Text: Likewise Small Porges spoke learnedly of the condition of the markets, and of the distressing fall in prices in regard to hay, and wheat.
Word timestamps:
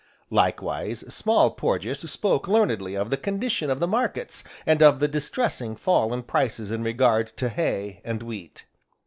Likewise 0.31 1.01
Small 1.13 1.51
Porges 1.51 1.99
spoke 2.09 2.47
learnedly 2.47 2.95
of 2.95 3.11
the 3.11 3.17
condition 3.17 3.69
of 3.69 3.79
the 3.79 3.85
markets, 3.85 4.43
and 4.65 4.81
of 4.81 4.99
the 4.99 5.07
distressing 5.07 5.75
fall 5.75 6.11
in 6.11 6.23
prices 6.23 6.71
in 6.71 6.81
regard 6.81 7.37
to 7.37 7.49
hay, 7.49 8.01
and 8.03 8.23
wheat. 8.23 8.65